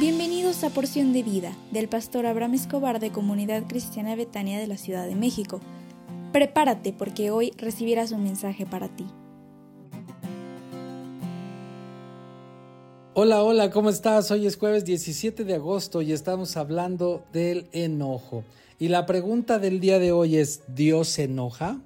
[0.00, 4.78] Bienvenidos a Porción de Vida del pastor Abraham Escobar de Comunidad Cristiana Betania de la
[4.78, 5.60] Ciudad de México.
[6.32, 9.04] Prepárate porque hoy recibirás un mensaje para ti.
[13.12, 14.30] Hola, hola, ¿cómo estás?
[14.30, 18.42] Hoy es jueves 17 de agosto y estamos hablando del enojo.
[18.78, 21.78] Y la pregunta del día de hoy es, ¿Dios enoja?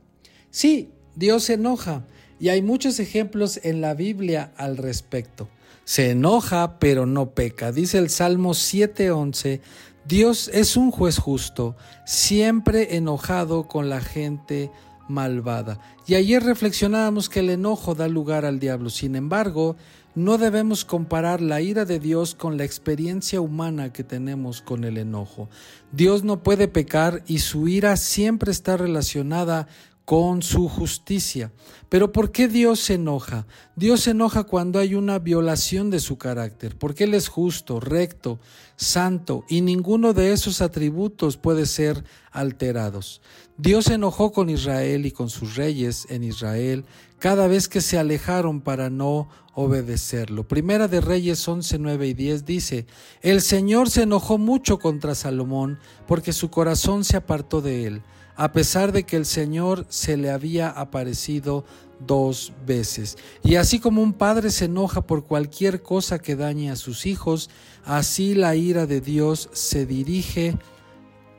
[0.53, 2.05] Sí, Dios se enoja.
[2.45, 5.49] Y hay muchos ejemplos en la Biblia al respecto.
[5.87, 7.73] Se enoja, pero no peca.
[7.73, 9.63] Dice el Salmo 7:11,
[10.07, 14.71] Dios es un juez justo, siempre enojado con la gente
[15.09, 15.81] malvada.
[16.07, 18.91] Y ayer reflexionábamos que el enojo da lugar al diablo.
[18.91, 19.77] Sin embargo,
[20.15, 24.99] no debemos comparar la ira de Dios con la experiencia humana que tenemos con el
[24.99, 25.49] enojo.
[25.93, 29.67] Dios no puede pecar y su ira siempre está relacionada
[30.05, 31.53] con su justicia.
[31.89, 33.47] Pero ¿por qué Dios se enoja?
[33.77, 38.39] Dios se enoja cuando hay una violación de su carácter, porque Él es justo, recto,
[38.77, 43.23] santo, y ninguno de esos atributos puede ser alterados.
[43.57, 46.85] Dios se enojó con Israel y con sus reyes en Israel
[47.19, 50.47] cada vez que se alejaron para no obedecerlo.
[50.47, 52.87] Primera de Reyes 11, 9 y 10 dice,
[53.23, 58.03] El Señor se enojó mucho contra Salomón porque su corazón se apartó de él
[58.37, 61.65] a pesar de que el Señor se le había aparecido
[62.07, 63.17] dos veces.
[63.43, 67.51] Y así como un padre se enoja por cualquier cosa que dañe a sus hijos,
[67.85, 70.57] así la ira de Dios se dirige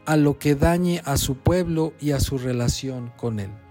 [0.05, 3.64] a lo que dañe a su pueblo y a su relación con él.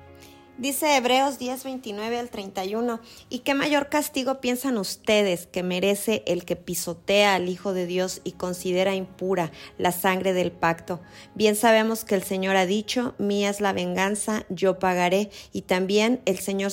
[0.57, 6.45] Dice Hebreos 10, 29 al 31, ¿y qué mayor castigo piensan ustedes que merece el
[6.45, 11.01] que pisotea al Hijo de Dios y considera impura la sangre del pacto?
[11.35, 16.23] Bien sabemos que el Señor ha dicho, mía es la venganza, yo pagaré, y también
[16.25, 16.71] el Señor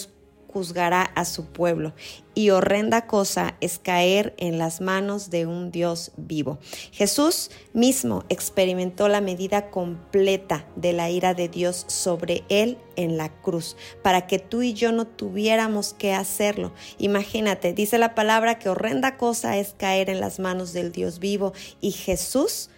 [0.52, 1.94] juzgará a su pueblo.
[2.33, 6.59] Y horrenda cosa es caer en las manos de un Dios vivo.
[6.92, 13.30] Jesús mismo experimentó la medida completa de la ira de Dios sobre él en la
[13.42, 16.71] cruz, para que tú y yo no tuviéramos que hacerlo.
[16.97, 21.53] Imagínate, dice la palabra que horrenda cosa es caer en las manos del Dios vivo
[21.81, 22.70] y Jesús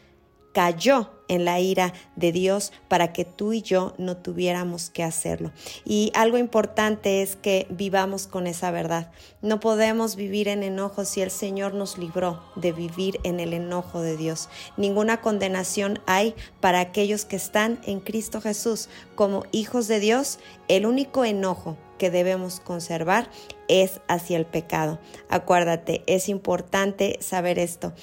[0.53, 5.51] cayó en la ira de Dios para que tú y yo no tuviéramos que hacerlo.
[5.83, 9.11] Y algo importante es que vivamos con esa verdad.
[9.41, 14.01] No podemos vivir en enojo si el Señor nos libró de vivir en el enojo
[14.01, 14.49] de Dios.
[14.77, 20.39] Ninguna condenación hay para aquellos que están en Cristo Jesús como hijos de Dios.
[20.67, 23.29] El único enojo que debemos conservar
[23.69, 24.99] es hacia el pecado.
[25.29, 27.93] Acuérdate, es importante saber esto.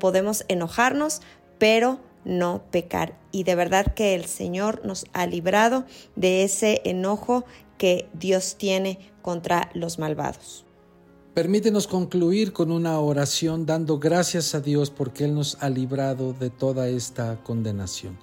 [0.00, 1.22] Podemos enojarnos,
[1.58, 3.18] pero no pecar.
[3.32, 5.84] Y de verdad que el Señor nos ha librado
[6.16, 7.44] de ese enojo
[7.78, 10.64] que Dios tiene contra los malvados.
[11.34, 16.48] Permítenos concluir con una oración dando gracias a Dios porque Él nos ha librado de
[16.48, 18.18] toda esta condenación.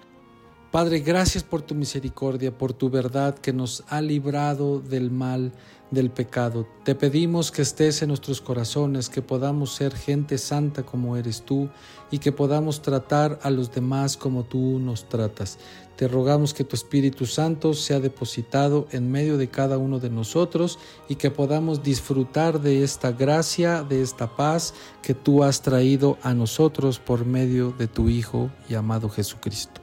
[0.74, 5.52] Padre, gracias por tu misericordia, por tu verdad que nos ha librado del mal,
[5.92, 6.68] del pecado.
[6.84, 11.70] Te pedimos que estés en nuestros corazones, que podamos ser gente santa como eres tú
[12.10, 15.60] y que podamos tratar a los demás como tú nos tratas.
[15.96, 20.80] Te rogamos que tu Espíritu Santo sea depositado en medio de cada uno de nosotros
[21.08, 24.74] y que podamos disfrutar de esta gracia, de esta paz
[25.04, 29.83] que tú has traído a nosotros por medio de tu Hijo y amado Jesucristo.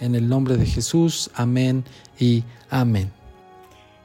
[0.00, 1.84] En el nombre de Jesús, amén
[2.18, 3.10] y amén.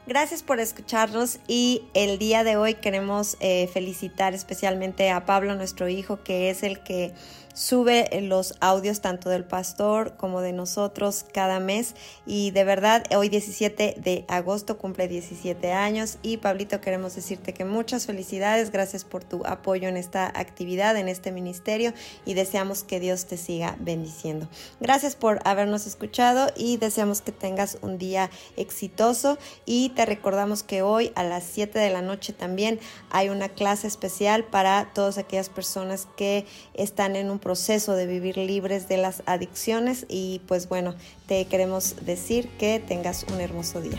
[0.06, 5.88] Gracias por escucharnos y el día de hoy queremos eh, felicitar especialmente a Pablo, nuestro
[5.88, 7.12] hijo, que es el que
[7.54, 11.94] sube los audios tanto del pastor como de nosotros cada mes.
[12.26, 16.18] Y de verdad hoy 17 de agosto cumple 17 años.
[16.22, 21.08] Y Pablito queremos decirte que muchas felicidades, gracias por tu apoyo en esta actividad, en
[21.08, 21.92] este ministerio.
[22.24, 24.48] Y deseamos que Dios te siga bendiciendo.
[24.80, 29.38] Gracias por habernos escuchado y deseamos que tengas un día exitoso.
[29.66, 32.78] Y te recordamos que hoy a las 7 de la noche también
[33.10, 38.36] hay una clase especial para todas aquellas personas que están en un proceso de vivir
[38.36, 40.94] libres de las adicciones y pues bueno,
[41.26, 43.98] te queremos decir que tengas un hermoso día.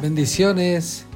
[0.00, 1.06] Bendiciones.